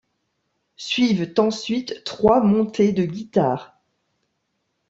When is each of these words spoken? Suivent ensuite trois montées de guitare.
Suivent 0.77 1.35
ensuite 1.37 2.03
trois 2.05 2.41
montées 2.43 2.91
de 2.91 3.03
guitare. 3.05 3.79